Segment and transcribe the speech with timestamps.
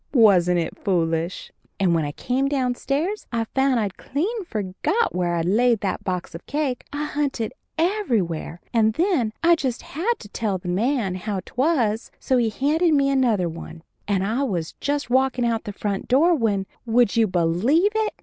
[0.15, 1.51] Wasn't it foolish?
[1.79, 6.33] And when I came downstairs I found I'd clean forgot where I'd laid that box
[6.33, 6.83] of cake.
[6.91, 12.37] I hunted everywhere, and then I just had to tell the man how 'twas, so
[12.37, 16.65] he handed me another one, and I was just walkin' out the front door when,
[16.87, 18.13] would you believe it!